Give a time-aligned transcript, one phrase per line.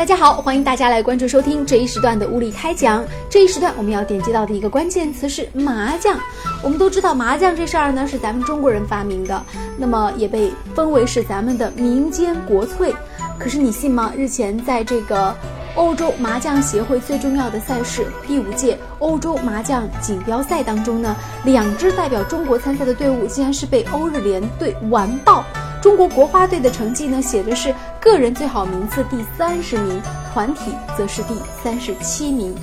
[0.00, 3.04] 大家好，欢迎大家来关注收听这一时段的物理开讲。
[3.28, 6.18] 这一时段我们要点击到的一个关键词是麻将。
[6.62, 9.44] 我们都知道麻将这事儿呢是咱们中国人发明的，
[9.76, 12.94] 那么也被封为是咱们的民间国粹。
[13.38, 14.10] 可是你信吗？
[14.16, 15.36] 日前在这个
[15.74, 21.14] 欧洲麻将协会最重要的赛事第五届欧洲麻将锦标赛当中呢，
[21.44, 25.44] 两支代表中国参赛的队伍竟然是被欧日联队完爆。
[25.80, 30.00] 中国国花队的成绩呢，写的是个人最好名次第三十名，
[30.32, 32.54] 团体则是第三十七名。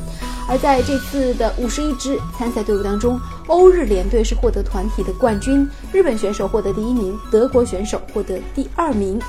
[0.47, 9.19] 而在这次的五十一支参赛队伍当中，欧日联队是获得团体的冠军，日本选手获得第一名，德国选手获得第二名。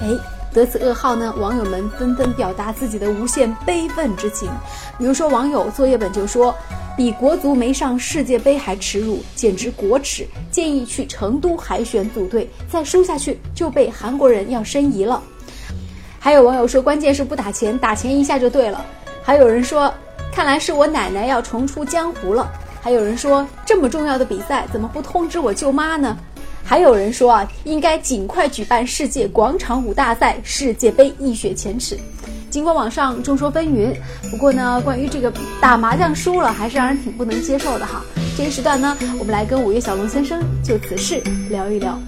[0.00, 0.08] 哎，
[0.52, 4.48] 得此噩耗呢，网友们纷纷表达自己的无限悲愤之情。
[4.98, 6.54] 比如说，网友作业本就说。
[6.96, 10.26] 比国足没上世界杯还耻辱，简直国耻！
[10.50, 15.22] 建议去成都海选组队，再输下去就被韩国人要申遗了。
[16.18, 18.82] 还有网友说，关键是不打钱，打钱一下就对了。
[19.22, 19.92] 还有人说，
[20.32, 22.50] 看来是我奶奶要重出江湖了。
[22.80, 26.16] 还有人说，这么重要的比赛怎么不通知我舅妈呢？
[26.64, 31.98] 还有人说啊，应该尽快举办世界广场舞大赛，世界杯一雪前耻。
[32.48, 33.94] 尽管网上众说纷纭，
[34.30, 38.02] 不过呢，关于这个打麻将输了，还是让人挺不能接受的哈。
[38.36, 41.98] 这一时段呢，我们来跟五月小龙先生就此事聊一聊。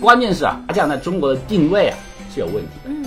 [0.00, 1.98] 关键是啊，麻将在中国的定位啊
[2.34, 2.90] 是有问题的。
[2.90, 3.06] 嗯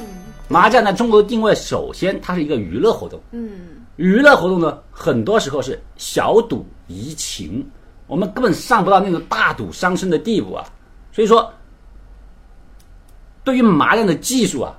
[0.52, 3.52] 麻将在中国的定位，首先它是一个娱乐活动，嗯，
[3.98, 7.64] 娱乐活动呢，很多时候是小赌怡情，
[8.08, 10.66] 我们根本上不到那种大赌伤身的地步啊。
[11.12, 11.54] 所以说，
[13.50, 14.72] 对于麻将的技术啊，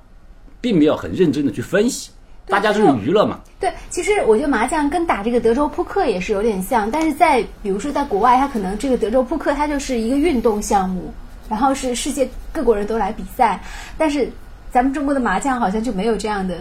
[0.61, 2.09] 并没有很认真的去分析，
[2.47, 3.41] 大家就是娱乐嘛。
[3.59, 11.13] 对，其实我觉得麻将跟打这个德州扑克也是有点像，但是在比如说在国外，它可能这个德州扑克它就是一个运动项目，
[11.49, 13.61] 然后是世界各国人都来比赛，
[13.99, 14.31] 但是
[14.71, 16.59] 咱们中国的麻将好像就没有这样的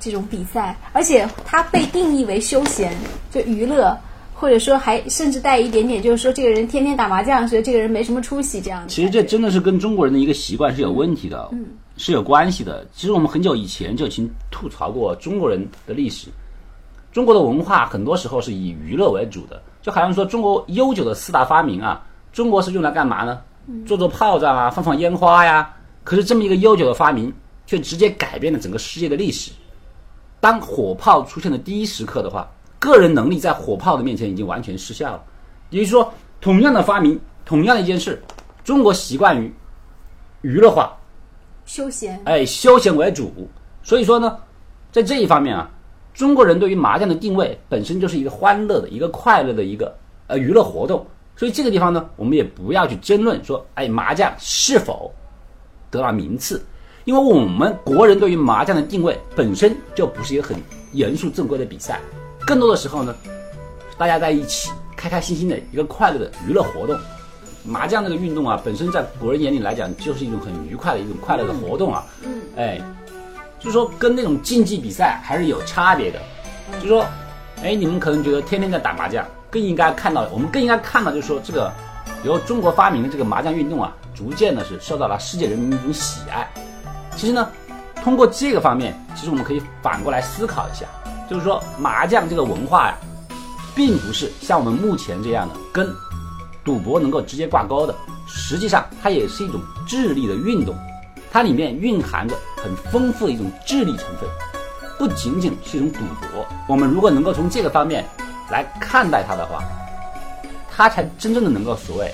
[0.00, 2.96] 这种比赛，而且它被定义为休闲，
[3.30, 3.94] 就娱乐。
[4.40, 8.86] 或者说还甚至带一点点，就是说这个人天天打麻将，所以这个人没什么出息这样的。
[8.86, 11.66] 其实这真的是跟中国人的一个习惯是有问题的，嗯，
[11.96, 12.86] 是有关系的。
[12.94, 16.28] 其实我们很久以前就已经吐槽过中国人的历史，
[17.10, 23.40] 中国的文化很多时候是以娱乐为主的，就好像说中国悠久的四大发明啊，中国是用来干嘛呢？
[23.84, 25.74] 做做炮仗啊，放放烟花呀。
[26.04, 27.32] 可是这么一个悠久的发明，
[27.66, 29.50] 却直接改变了整个世界的历史。
[30.38, 35.22] 当火炮出现的第一时刻的话，个人能力在火炮的面前已经完全失效了。
[35.70, 38.22] 也就是说，同样的发明，同样的一件事，
[38.64, 39.52] 中国习惯于
[40.42, 40.96] 娱乐化，
[41.66, 43.30] 休闲，哎，休闲为主。
[43.82, 44.38] 所以说呢，
[44.92, 45.70] 在这一方面啊，
[46.14, 49.94] 中国人对于麻将的定位本身就是一个欢乐的、一个快乐的一个
[50.26, 51.06] 呃娱乐活动。
[51.36, 55.12] 所以这个地方呢，我们也不要去争论说，哎，麻将是否
[55.90, 56.64] 得了名次，
[57.04, 60.56] 因为我们国人对于麻将的定位本身就不是一个很
[60.92, 62.00] 严肃正规的比赛，
[62.48, 63.14] 更多的时候呢，
[63.98, 66.98] 大家在一起开开心心的一个快乐的娱乐活动。
[67.62, 72.06] 麻将这个运动啊，本身在古人眼里来讲，就是一种很愉快的一种快乐的活动啊。
[72.22, 72.80] 嗯，哎，
[73.60, 76.18] 就是说跟那种竞技比赛还是有差别的。
[76.76, 77.04] 就是说，
[77.62, 81.70] 哎，你们可能觉得天天在打麻将，更应该看到，我们更应该看到，就是说这个
[82.24, 86.48] 由中国发明的这个麻将运动啊，逐渐的是受到了世界人民的一种喜爱。
[87.14, 87.46] 其实呢，
[88.02, 90.86] 通过这个方面，其实我们可以反过来思考一下，
[91.28, 92.98] 就是说麻将这个文化呀、
[93.74, 95.88] 并不是像我们目前这样的跟
[96.64, 97.94] 赌博能够直接挂钩的，
[98.26, 100.74] 实际上它也是一种智力的运动，
[101.30, 104.28] 它里面蕴含着很丰富的一种智力成分，
[104.98, 105.98] 不仅仅是一种赌
[106.32, 106.46] 博。
[106.68, 108.04] 我们如果能够从这个方面
[108.50, 109.62] 来看待它的话，
[110.70, 112.12] 它才真正的能够所谓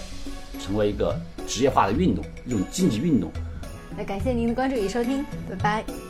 [0.61, 3.31] 成为一个职业化的运动，一种竞技运动。
[3.97, 6.04] 那感谢您的关注与收听，拜拜。